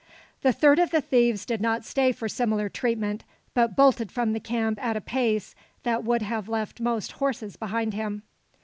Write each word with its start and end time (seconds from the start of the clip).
The 0.41 0.51
third 0.51 0.79
of 0.79 0.89
the 0.89 0.99
thieves 0.99 1.45
did 1.45 1.61
not 1.61 1.85
stay 1.85 2.11
for 2.11 2.27
similar 2.27 2.69
treatment, 2.69 3.23
but 3.53 3.75
bolted 3.75 4.11
from 4.11 4.33
the 4.33 4.39
camp 4.39 4.83
at 4.83 4.97
a 4.97 5.01
pace 5.01 5.53
that 5.83 6.03
would 6.03 6.23
have 6.23 6.49
left 6.49 6.79
most 6.81 7.11
horses 7.11 7.55
behind 7.55 7.93
him. 7.93 8.23